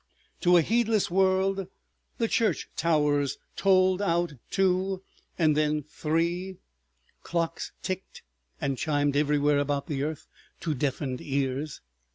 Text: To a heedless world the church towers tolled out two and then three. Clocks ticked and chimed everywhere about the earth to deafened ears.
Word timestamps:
To 0.39 0.57
a 0.57 0.63
heedless 0.63 1.11
world 1.11 1.67
the 2.17 2.27
church 2.27 2.69
towers 2.75 3.37
tolled 3.55 4.01
out 4.01 4.33
two 4.49 5.03
and 5.37 5.55
then 5.55 5.83
three. 5.83 6.57
Clocks 7.21 7.71
ticked 7.83 8.23
and 8.59 8.79
chimed 8.79 9.15
everywhere 9.15 9.59
about 9.59 9.85
the 9.85 10.01
earth 10.01 10.25
to 10.61 10.73
deafened 10.73 11.21
ears. 11.21 11.81